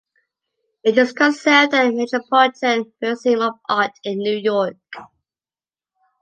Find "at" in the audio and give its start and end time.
1.75-1.91